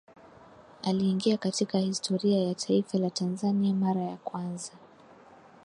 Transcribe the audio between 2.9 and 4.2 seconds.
la Tanzania mara ya